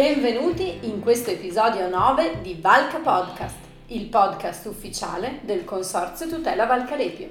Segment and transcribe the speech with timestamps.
[0.00, 7.26] Benvenuti in questo episodio 9 di Valca Podcast, il podcast ufficiale del Consorzio Tutela Valcalepio.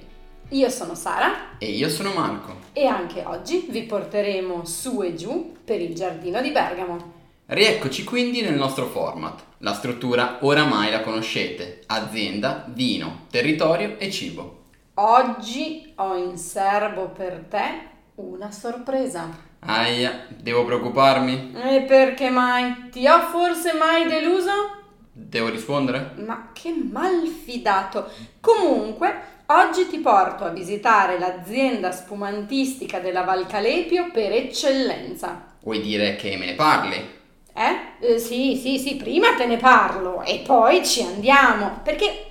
[0.49, 2.55] Io sono Sara E io sono Marco.
[2.73, 7.13] e anche oggi vi porteremo su e giù per il giardino di Bergamo.
[7.45, 9.43] Rieccoci quindi nel nostro format.
[9.59, 11.83] La struttura oramai la conoscete.
[11.85, 14.63] Azienda, vino, territorio e cibo.
[14.95, 19.53] Oggi ho in serbo per te una sorpresa.
[19.67, 21.55] Aia, devo preoccuparmi?
[21.55, 22.89] E perché mai?
[22.91, 24.51] Ti ho forse mai deluso?
[25.11, 26.11] Devo rispondere?
[26.17, 28.11] Ma che malfidato!
[28.39, 29.13] Comunque,
[29.47, 35.53] oggi ti porto a visitare l'azienda spumantistica della Valcalepio per eccellenza.
[35.63, 37.13] Vuoi dire che me ne parli?
[37.51, 38.05] Eh?
[38.05, 41.79] Eh, sì, sì, sì, prima te ne parlo e poi ci andiamo.
[41.83, 42.27] Perché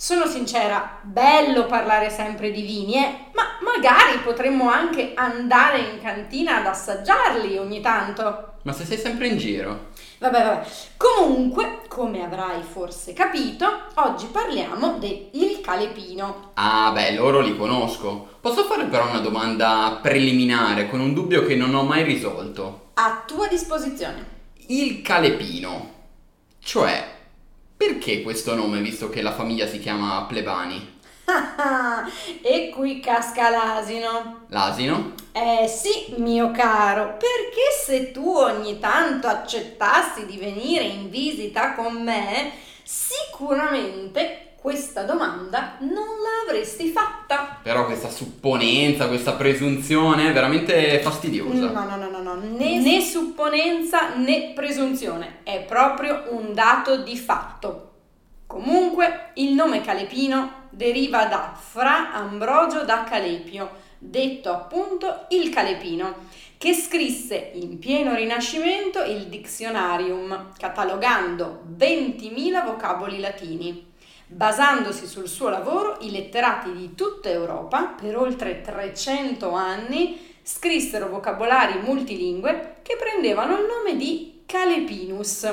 [0.00, 6.58] sono sincera, bello parlare sempre di vini, eh, ma magari potremmo anche andare in cantina
[6.58, 8.52] ad assaggiarli ogni tanto.
[8.62, 9.88] Ma se sei sempre in giro?
[10.18, 10.66] Vabbè, vabbè.
[10.96, 16.52] Comunque, come avrai forse capito, oggi parliamo del calepino.
[16.54, 18.36] Ah, beh, loro li conosco.
[18.40, 22.90] Posso fare però una domanda preliminare con un dubbio che non ho mai risolto.
[22.94, 24.36] A tua disposizione.
[24.68, 25.96] Il calepino.
[26.60, 27.16] Cioè,
[27.78, 30.96] perché questo nome visto che la famiglia si chiama Plebani?
[32.42, 34.46] e qui casca l'asino.
[34.48, 35.14] L'asino?
[35.30, 42.02] Eh sì, mio caro, perché se tu ogni tanto accettassi di venire in visita con
[42.02, 42.50] me,
[42.82, 46.06] sicuramente questa domanda non
[46.44, 47.60] l'avresti fatta.
[47.62, 51.70] Però questa supponenza, questa presunzione è veramente fastidiosa.
[51.70, 57.16] No, no, no, no, no, né, né supponenza né presunzione, è proprio un dato di
[57.16, 57.92] fatto.
[58.46, 66.26] Comunque, il nome Calepino deriva da Fra Ambrogio da Calepio, detto appunto il Calepino,
[66.58, 73.87] che scrisse in pieno Rinascimento il Dictionarium, catalogando 20.000 vocaboli latini.
[74.30, 81.80] Basandosi sul suo lavoro, i letterati di tutta Europa, per oltre 300 anni, scrissero vocabolari
[81.80, 85.50] multilingue che prendevano il nome di Calepinus.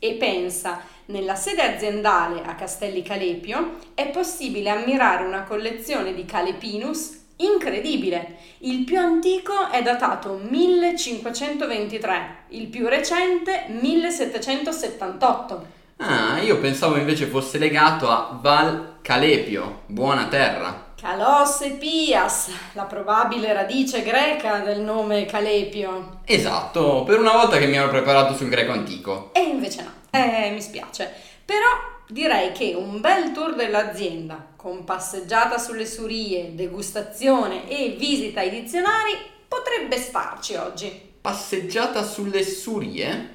[0.00, 7.20] E pensa, nella sede aziendale a Castelli Calepio è possibile ammirare una collezione di Calepinus
[7.36, 8.38] incredibile.
[8.58, 15.81] Il più antico è datato 1523, il più recente 1778.
[16.04, 20.94] Ah, io pensavo invece fosse legato a Val Calepio, buona terra.
[21.00, 26.22] Calos e Pias, la probabile radice greca del nome Calepio.
[26.24, 29.30] Esatto, per una volta che mi ero preparato sul greco antico.
[29.32, 31.08] E invece no, eh, mi spiace.
[31.44, 31.68] Però
[32.08, 39.12] direi che un bel tour dell'azienda, con passeggiata sulle surie, degustazione e visita ai dizionari,
[39.46, 41.10] potrebbe starci oggi.
[41.20, 43.31] Passeggiata sulle surie?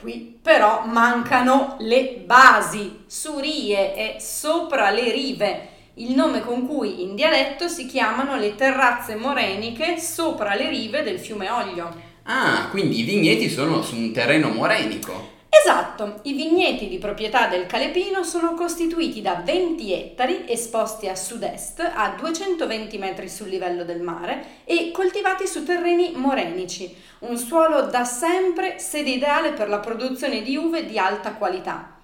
[0.00, 7.16] Qui però mancano le basi, surie e sopra le rive, il nome con cui in
[7.16, 11.92] dialetto si chiamano le terrazze moreniche sopra le rive del fiume Oglio.
[12.24, 15.37] Ah, quindi i vigneti sono su un terreno morenico.
[15.50, 21.80] Esatto, i vigneti di proprietà del Calepino sono costituiti da 20 ettari esposti a sud-est
[21.94, 28.04] a 220 metri sul livello del mare e coltivati su terreni morenici, un suolo da
[28.04, 31.96] sempre sede ideale per la produzione di uve di alta qualità.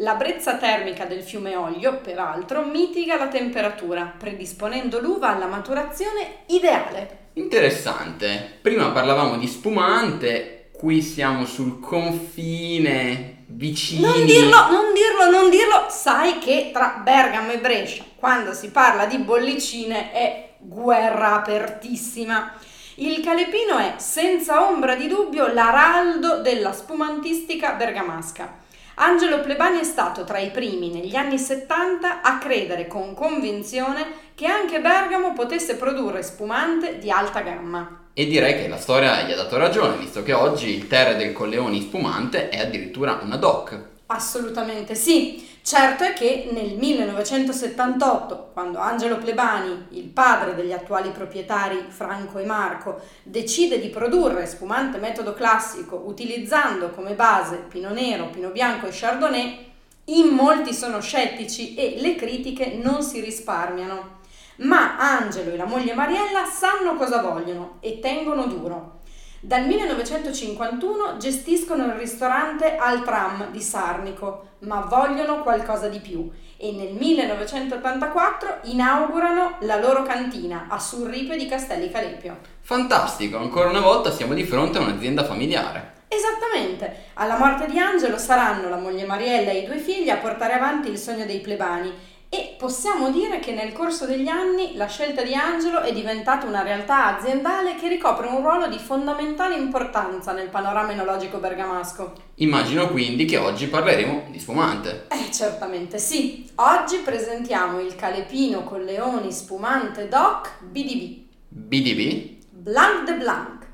[0.00, 7.24] La brezza termica del fiume Oglio, peraltro, mitiga la temperatura, predisponendo l'uva alla maturazione ideale.
[7.34, 8.58] Interessante.
[8.60, 14.02] Prima parlavamo di spumante, qui siamo sul confine, vicini.
[14.02, 15.86] Non dirlo, non dirlo, non dirlo.
[15.88, 22.52] Sai che tra Bergamo e Brescia, quando si parla di bollicine, è guerra apertissima.
[22.96, 28.64] Il Calepino è senza ombra di dubbio l'araldo della spumantistica bergamasca.
[28.98, 34.46] Angelo Plebani è stato tra i primi negli anni 70 a credere con convinzione che
[34.46, 38.05] anche Bergamo potesse produrre spumante di alta gamma.
[38.18, 41.34] E direi che la storia gli ha dato ragione, visto che oggi il Terre del
[41.34, 43.78] Colleoni spumante è addirittura una DOC.
[44.06, 45.46] Assolutamente sì.
[45.60, 52.46] Certo è che nel 1978, quando Angelo Plebani, il padre degli attuali proprietari Franco e
[52.46, 58.92] Marco, decide di produrre spumante metodo classico utilizzando come base Pino Nero, Pino Bianco e
[58.92, 59.72] Chardonnay,
[60.04, 64.14] in molti sono scettici e le critiche non si risparmiano.
[64.58, 69.00] Ma Angelo e la moglie Mariella sanno cosa vogliono e tengono duro.
[69.40, 76.72] Dal 1951 gestiscono il ristorante Al Tram di Sarnico, ma vogliono qualcosa di più e
[76.72, 82.38] nel 1984 inaugurano la loro cantina a Surripe di Castelli Calepio.
[82.60, 85.92] Fantastico, ancora una volta siamo di fronte a un'azienda familiare.
[86.08, 87.04] Esattamente.
[87.14, 90.88] Alla morte di Angelo saranno la moglie Mariella e i due figli a portare avanti
[90.88, 91.92] il sogno dei plebani
[92.28, 96.62] e possiamo dire che nel corso degli anni la scelta di Angelo è diventata una
[96.62, 102.12] realtà aziendale che ricopre un ruolo di fondamentale importanza nel panorama enologico bergamasco.
[102.36, 105.06] Immagino quindi che oggi parleremo di spumante.
[105.08, 106.48] Eh, certamente sì.
[106.56, 111.24] Oggi presentiamo il Calepino con Leoni spumante DOC BDB.
[111.48, 112.34] BDB?
[112.50, 113.64] Blanc de Blanc.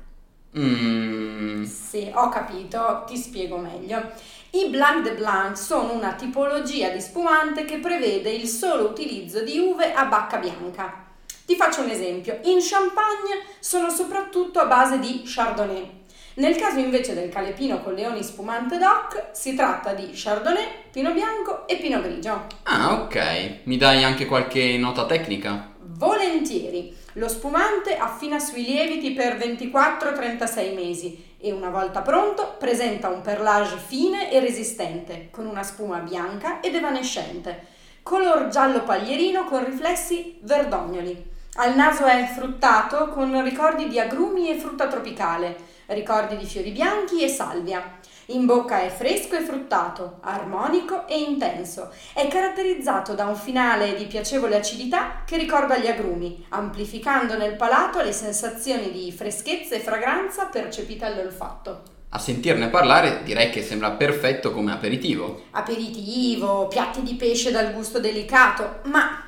[0.55, 1.63] Mmm.
[1.63, 4.11] Sì, ho capito, ti spiego meglio.
[4.55, 9.57] I Blanc de Blanc sono una tipologia di spumante che prevede il solo utilizzo di
[9.57, 11.05] uve a bacca bianca.
[11.43, 12.37] Ti faccio un esempio.
[12.43, 16.01] In Champagne sono soprattutto a base di Chardonnay.
[16.35, 21.67] Nel caso invece del calepino con leoni spumante DOC si tratta di Chardonnay, Pino Bianco
[21.67, 22.45] e Pino Grigio.
[22.61, 23.61] Ah, ok.
[23.63, 25.73] Mi dai anche qualche nota tecnica?
[25.79, 26.95] Volentieri.
[27.13, 33.75] Lo spumante affina sui lieviti per 24-36 mesi e una volta pronto presenta un perlage
[33.75, 37.67] fine e resistente, con una spuma bianca ed evanescente,
[38.01, 41.31] color giallo paglierino con riflessi verdognoli.
[41.55, 45.57] Al naso è fruttato con ricordi di agrumi e frutta tropicale,
[45.87, 47.99] ricordi di fiori bianchi e salvia.
[48.27, 51.91] In bocca è fresco e fruttato, armonico e intenso.
[52.13, 58.01] È caratterizzato da un finale di piacevole acidità che ricorda gli agrumi, amplificando nel palato
[58.01, 61.83] le sensazioni di freschezza e fragranza percepite all'olfatto.
[62.15, 65.45] A sentirne parlare direi che sembra perfetto come aperitivo.
[65.51, 69.27] Aperitivo, piatti di pesce dal gusto delicato, ma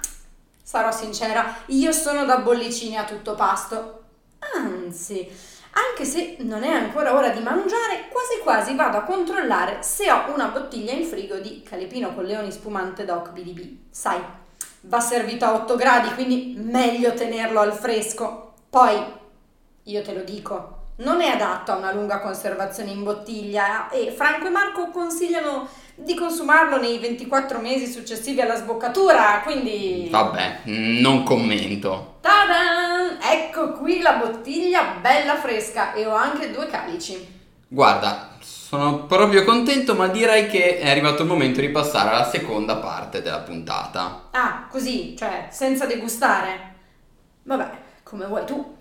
[0.61, 4.03] sarò sincera, io sono da bollicine a tutto pasto.
[4.55, 5.27] Anzi,
[5.77, 10.31] anche se non è ancora ora di mangiare, quasi quasi vado a controllare se ho
[10.33, 13.77] una bottiglia in frigo di calepino con leoni spumante DOC BDB.
[13.89, 14.21] Sai,
[14.81, 18.53] va servito a 8 gradi, quindi meglio tenerlo al fresco.
[18.69, 18.97] Poi,
[19.83, 24.47] io te lo dico, non è adatto a una lunga conservazione in bottiglia e Franco
[24.47, 30.07] e Marco consigliano di consumarlo nei 24 mesi successivi alla sboccatura, quindi...
[30.11, 32.17] Vabbè, non commento.
[32.21, 33.17] Tadan!
[33.21, 37.33] Ecco qui la bottiglia bella fresca e ho anche due calici.
[37.67, 42.75] Guarda, sono proprio contento, ma direi che è arrivato il momento di passare alla seconda
[42.75, 44.27] parte della puntata.
[44.31, 46.73] Ah, così, cioè, senza degustare?
[47.43, 47.69] Vabbè,
[48.03, 48.74] come vuoi tu.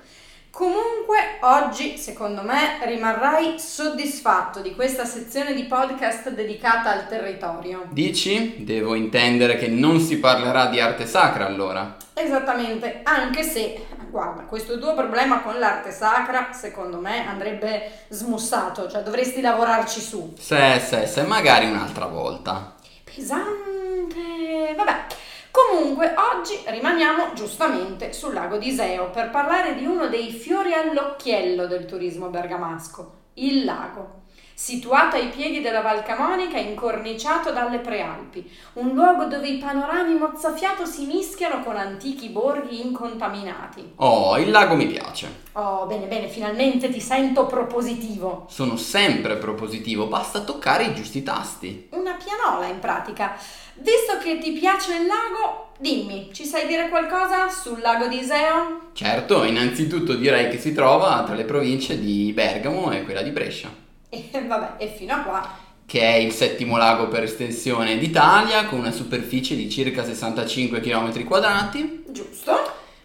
[0.54, 7.86] Comunque oggi, secondo me, rimarrai soddisfatto di questa sezione di podcast dedicata al territorio.
[7.90, 8.62] Dici?
[8.62, 11.96] Devo intendere che non si parlerà di arte sacra allora.
[12.14, 19.02] Esattamente, anche se, guarda, questo tuo problema con l'arte sacra, secondo me, andrebbe smussato, cioè
[19.02, 20.34] dovresti lavorarci su.
[20.38, 22.76] Se, se, se, magari un'altra volta.
[23.02, 25.06] Pesante, vabbè.
[25.54, 31.68] Comunque, oggi rimaniamo giustamente sul lago di Iseo per parlare di uno dei fiori all'occhiello
[31.68, 34.23] del turismo bergamasco, il lago.
[34.56, 40.86] Situato ai piedi della Val Camonica, incorniciato dalle Prealpi, un luogo dove i panorami mozzafiato
[40.86, 43.94] si mischiano con antichi borghi incontaminati.
[43.96, 45.42] Oh, il lago mi piace.
[45.54, 48.46] Oh, bene, bene, finalmente ti sento propositivo.
[48.48, 51.88] Sono sempre propositivo, basta toccare i giusti tasti.
[51.90, 53.36] Una pianola, in pratica.
[53.74, 58.90] Visto che ti piace il lago, dimmi, ci sai dire qualcosa sul lago di Iseo?
[58.93, 63.82] Certo, innanzitutto direi che si trova tra le province di Bergamo e quella di Brescia.
[64.14, 65.58] E vabbè, e fino a qua.
[65.86, 71.24] Che è il settimo lago per estensione d'Italia, con una superficie di circa 65 km
[71.24, 72.04] quadrati.
[72.08, 72.52] Giusto.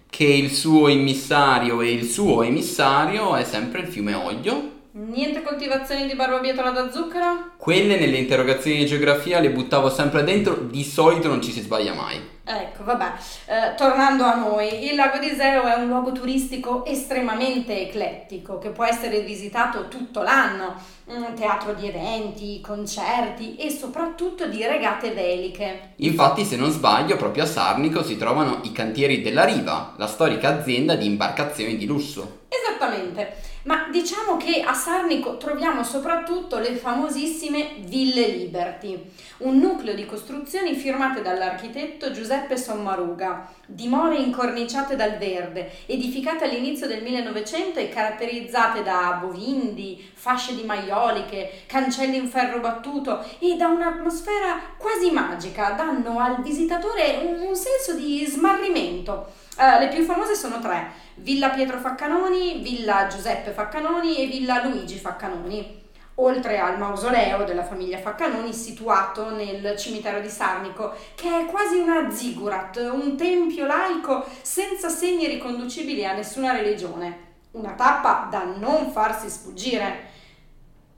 [0.10, 6.08] Che il suo immissario e il suo emissario è sempre il fiume Oglio, Niente coltivazioni
[6.08, 7.52] di barbabietola da zucchero?
[7.58, 11.94] Quelle nelle interrogazioni di geografia le buttavo sempre dentro, di solito non ci si sbaglia
[11.94, 12.20] mai.
[12.52, 13.12] Ecco, vabbè,
[13.46, 18.70] eh, tornando a noi, il lago di Iseo è un luogo turistico estremamente eclettico che
[18.70, 20.74] può essere visitato tutto l'anno,
[21.06, 25.92] un teatro di eventi, concerti e soprattutto di regate veliche.
[25.98, 30.50] Infatti, se non sbaglio, proprio a Sarnico si trovano i cantieri della Riva, la storica
[30.50, 32.46] azienda di imbarcazioni di lusso.
[32.50, 33.49] Esattamente.
[33.70, 40.74] Ma diciamo che a Sarnico troviamo soprattutto le famosissime Ville Liberty, un nucleo di costruzioni
[40.74, 49.20] firmate dall'architetto Giuseppe Sommaruga, dimore incorniciate dal verde, edificate all'inizio del 1900 e caratterizzate da
[49.22, 56.42] bovindi, fasce di maioliche, cancelli in ferro battuto e da un'atmosfera quasi magica, danno al
[56.42, 59.48] visitatore un, un senso di smarrimento.
[59.60, 64.96] Uh, le più famose sono tre Villa Pietro Faccanoni, Villa Giuseppe Faccanoni e Villa Luigi
[64.96, 65.82] Faccanoni,
[66.16, 72.10] oltre al mausoleo della famiglia Faccanoni situato nel cimitero di Sarnico, che è quasi una
[72.10, 77.28] zigurat, un tempio laico senza segni riconducibili a nessuna religione.
[77.52, 80.08] Una tappa da non farsi sfuggire.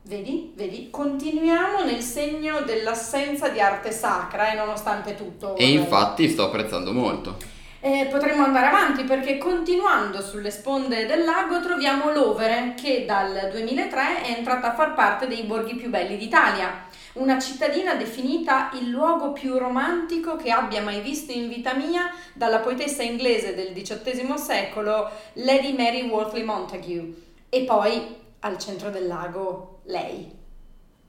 [0.03, 5.55] Vedi, vedi, continuiamo nel segno dell'assenza di arte sacra, eh, nonostante tutto.
[5.55, 7.59] E infatti sto apprezzando molto.
[7.83, 14.21] Eh, potremmo andare avanti perché continuando sulle sponde del lago troviamo Lovere che dal 2003
[14.21, 16.85] è entrata a far parte dei borghi più belli d'Italia.
[17.13, 22.59] Una cittadina definita il luogo più romantico che abbia mai visto in vita mia dalla
[22.59, 27.13] poetessa inglese del XVIII secolo Lady Mary Wortley Montague.
[27.49, 30.31] E poi al centro del lago lei,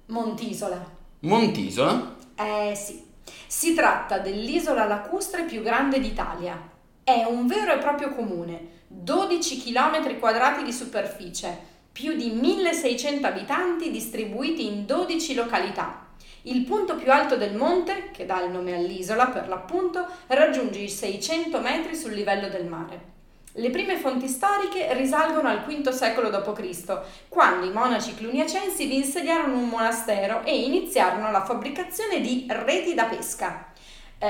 [0.06, 0.82] Montisola.
[1.20, 2.16] Montisola?
[2.34, 3.11] Eh sì.
[3.46, 6.70] Si tratta dell'isola lacustre più grande d'Italia.
[7.04, 13.90] È un vero e proprio comune, 12 km quadrati di superficie, più di 1600 abitanti
[13.90, 16.06] distribuiti in 12 località.
[16.42, 20.88] Il punto più alto del monte, che dà il nome all'isola per l'appunto, raggiunge i
[20.88, 23.21] 600 metri sul livello del mare.
[23.56, 29.58] Le prime fonti storiche risalgono al V secolo d.C., quando i monaci cluniacensi vi insediarono
[29.58, 33.71] un monastero e iniziarono la fabbricazione di reti da pesca.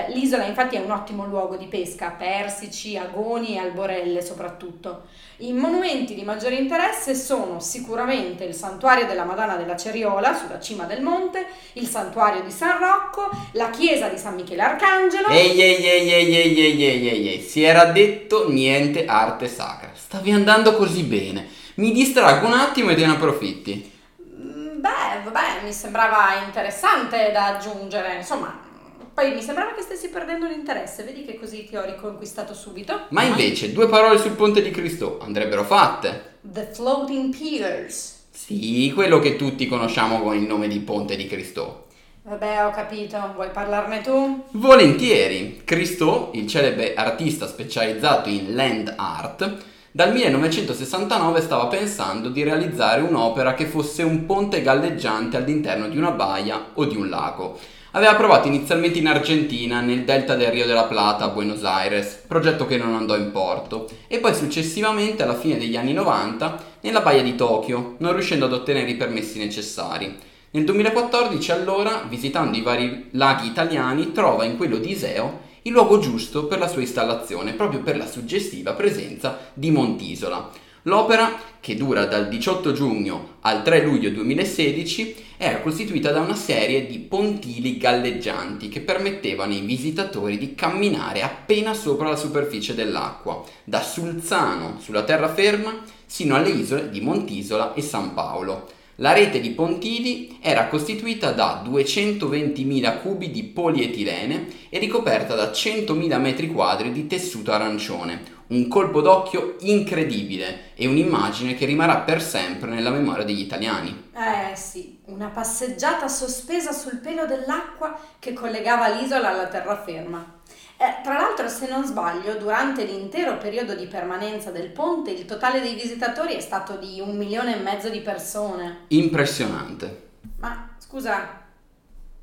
[0.09, 5.03] L'isola infatti è un ottimo luogo di pesca, persici, agoni e alborelle soprattutto.
[5.39, 10.85] I monumenti di maggiore interesse sono sicuramente il santuario della Madonna della Ceriola sulla cima
[10.85, 11.45] del monte,
[11.75, 15.29] il santuario di San Rocco, la chiesa di San Michele Arcangelo.
[15.29, 17.41] Ehi ehi ehi ehi ehi ehi ehi ehi, ehi.
[17.43, 19.91] si era detto niente arte sacra.
[19.95, 21.49] Stavi andando così bene.
[21.75, 23.93] Mi distraggo un attimo e te ne approfitti.
[24.17, 28.71] Beh, vabbè, mi sembrava interessante da aggiungere, insomma,
[29.15, 33.07] poi mi sembrava che stessi perdendo l'interesse, vedi che così ti ho riconquistato subito.
[33.11, 36.39] Ma invece, due parole sul ponte di Cristo andrebbero fatte.
[36.41, 38.21] The Floating Piers.
[38.31, 41.87] Sì, quello che tutti conosciamo con il nome di ponte di Cristo.
[42.23, 43.19] Vabbè, ho capito.
[43.35, 44.45] Vuoi parlarne tu?
[44.53, 45.63] Volentieri.
[45.65, 49.57] Cristo, il celebre artista specializzato in land art,
[49.91, 56.13] dal 1969 stava pensando di realizzare un'opera che fosse un ponte galleggiante all'interno di una
[56.13, 57.59] baia o di un lago
[57.95, 62.65] Aveva provato inizialmente in Argentina, nel delta del Rio della Plata, a Buenos Aires, progetto
[62.65, 67.23] che non andò in porto, e poi successivamente, alla fine degli anni 90, nella baia
[67.23, 70.17] di Tokyo, non riuscendo ad ottenere i permessi necessari.
[70.53, 75.99] Nel 2014, allora, visitando i vari laghi italiani, trova in quello di Iseo il luogo
[75.99, 80.51] giusto per la sua installazione, proprio per la suggestiva presenza di Montisola,
[80.87, 86.87] L'opera, che dura dal 18 giugno al 3 luglio 2016, era costituita da una serie
[86.87, 93.81] di pontili galleggianti che permettevano ai visitatori di camminare appena sopra la superficie dell'acqua, da
[93.81, 98.69] Sulzano sulla terraferma sino alle isole di Montisola e San Paolo.
[98.97, 106.21] La rete di pontili era costituita da 220.000 cubi di polietilene e ricoperta da 100.000
[106.21, 112.71] metri quadri di tessuto arancione, un colpo d'occhio incredibile e un'immagine che rimarrà per sempre
[112.71, 114.11] nella memoria degli italiani.
[114.15, 120.41] Eh sì, una passeggiata sospesa sul pelo dell'acqua che collegava l'isola alla terraferma.
[120.77, 125.61] Eh, tra l'altro, se non sbaglio, durante l'intero periodo di permanenza del ponte il totale
[125.61, 128.87] dei visitatori è stato di un milione e mezzo di persone.
[128.89, 130.11] Impressionante.
[130.41, 131.41] Ma scusa,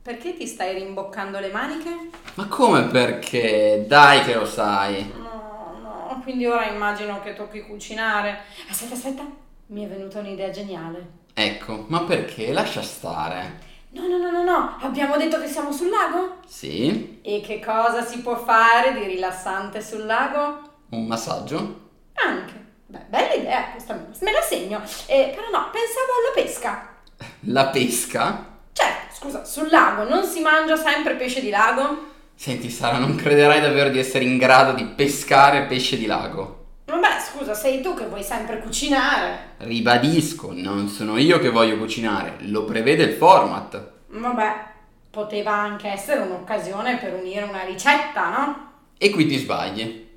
[0.02, 2.10] perché ti stai rimboccando le maniche?
[2.34, 3.86] Ma come perché?
[3.88, 5.10] Dai che lo sai.
[5.18, 5.29] No,
[6.18, 8.40] quindi ora immagino che tocchi cucinare.
[8.70, 9.24] Aspetta, aspetta,
[9.68, 11.18] mi è venuta un'idea geniale.
[11.34, 12.52] Ecco, ma perché?
[12.52, 13.68] Lascia stare.
[13.92, 16.38] No, no, no, no, no, abbiamo detto che siamo sul lago?
[16.46, 17.20] Sì.
[17.24, 20.62] E che cosa si può fare di rilassante sul lago?
[20.90, 21.90] Un massaggio?
[22.14, 22.68] Anche.
[22.86, 24.82] Beh, bella idea questa, me la segno.
[25.08, 26.98] Eh, però no, pensavo alla pesca.
[27.42, 28.58] La pesca?
[28.72, 32.08] Certo, scusa, sul lago non si mangia sempre pesce di lago?
[32.42, 36.68] Senti Sara, non crederai davvero di essere in grado di pescare pesce di lago.
[36.86, 39.56] Vabbè, scusa, sei tu che vuoi sempre cucinare.
[39.58, 43.92] Ribadisco, non sono io che voglio cucinare, lo prevede il format.
[44.08, 44.54] Vabbè,
[45.10, 48.72] poteva anche essere un'occasione per unire una ricetta, no?
[48.98, 50.08] E qui ti sbagli.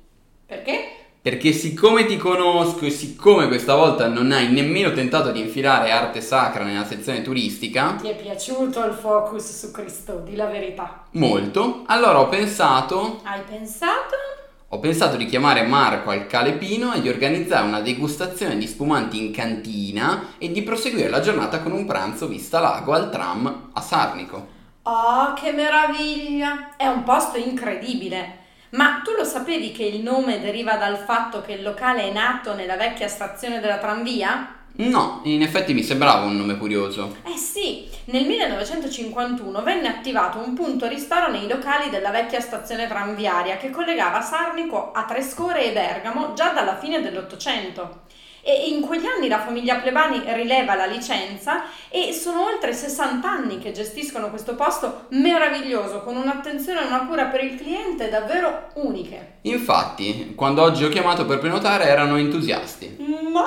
[0.45, 1.02] Perché?
[1.23, 6.19] Perché siccome ti conosco e siccome questa volta non hai nemmeno tentato di infilare arte
[6.19, 7.95] sacra nella sezione turistica...
[7.97, 11.05] Ti è piaciuto il focus su Cristo, di la verità.
[11.11, 11.83] Molto.
[11.85, 13.21] Allora ho pensato...
[13.23, 14.15] Hai pensato?
[14.67, 19.31] Ho pensato di chiamare Marco al Calepino e di organizzare una degustazione di spumanti in
[19.31, 24.47] cantina e di proseguire la giornata con un pranzo vista lago al tram a Sarnico.
[24.81, 26.75] Oh, che meraviglia!
[26.75, 28.41] È un posto incredibile.
[28.73, 32.55] Ma tu lo sapevi che il nome deriva dal fatto che il locale è nato
[32.55, 34.61] nella vecchia stazione della tranvia?
[34.75, 37.17] No, in effetti mi sembrava un nome curioso.
[37.23, 43.57] Eh sì, nel 1951 venne attivato un punto ristoro nei locali della vecchia stazione tranviaria
[43.57, 48.01] che collegava Sarnico a Trescore e Bergamo già dalla fine dell'Ottocento.
[48.45, 53.57] E in quegli anni la famiglia Plebani rileva la licenza e sono oltre 60 anni
[53.57, 59.35] che gestiscono questo posto meraviglioso con un'attenzione e una cura per il cliente davvero uniche.
[59.43, 62.97] Infatti, quando oggi ho chiamato per prenotare erano entusiasti.
[63.31, 63.45] Ma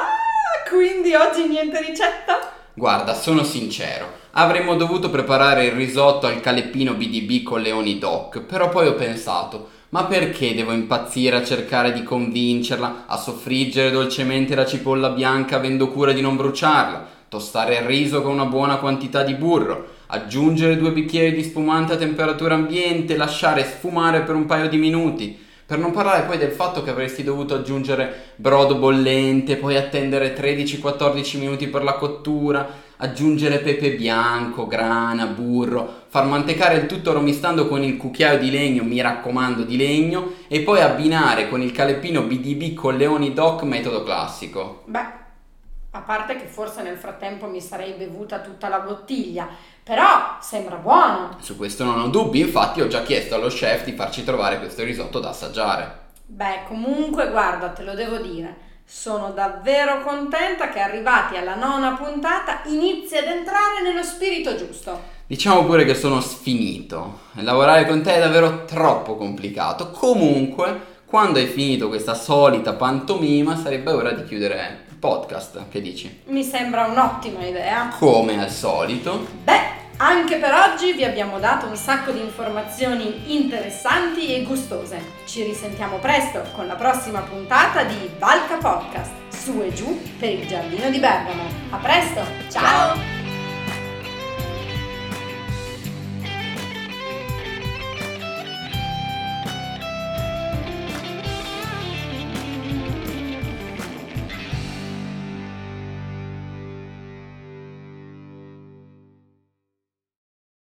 [0.67, 2.53] quindi oggi niente ricetta?
[2.73, 4.25] Guarda, sono sincero.
[4.33, 9.71] Avremmo dovuto preparare il risotto al caleppino BDB con Leoni Doc, però poi ho pensato,
[9.91, 15.89] ma perché devo impazzire a cercare di convincerla a soffriggere dolcemente la cipolla bianca avendo
[15.89, 20.93] cura di non bruciarla, tostare il riso con una buona quantità di burro, aggiungere due
[20.93, 25.45] bicchieri di spumante a temperatura ambiente, lasciare sfumare per un paio di minuti?
[25.67, 31.39] Per non parlare poi del fatto che avresti dovuto aggiungere brodo bollente, poi attendere 13-14
[31.39, 37.83] minuti per la cottura, aggiungere pepe bianco, grana, burro, far mantecare il tutto romistando con
[37.83, 42.75] il cucchiaio di legno, mi raccomando di legno, e poi abbinare con il caleppino BDB
[42.75, 44.83] con Leoni Doc metodo classico.
[44.87, 45.25] Beh,
[45.91, 49.49] a parte che forse nel frattempo mi sarei bevuta tutta la bottiglia,
[49.83, 51.37] però sembra buono.
[51.41, 54.85] Su questo non ho dubbi, infatti ho già chiesto allo chef di farci trovare questo
[54.85, 56.05] risotto da assaggiare.
[56.27, 62.63] Beh, comunque guarda, te lo devo dire, sono davvero contenta che arrivati alla nona puntata
[62.67, 65.15] inizi ad entrare nello spirito giusto.
[65.29, 67.23] Diciamo pure che sono sfinito.
[67.33, 69.91] Lavorare con te è davvero troppo complicato.
[69.91, 75.65] Comunque, quando hai finito questa solita pantomima, sarebbe ora di chiudere il podcast.
[75.69, 76.21] Che dici?
[76.27, 77.89] Mi sembra un'ottima idea.
[77.99, 79.27] Come al solito.
[79.43, 79.61] Beh,
[79.97, 85.01] anche per oggi vi abbiamo dato un sacco di informazioni interessanti e gustose.
[85.27, 90.47] Ci risentiamo presto con la prossima puntata di Valca Podcast, su e giù per il
[90.47, 91.43] giardino di Bergamo.
[91.71, 92.63] A presto, ciao.
[92.63, 93.16] ciao.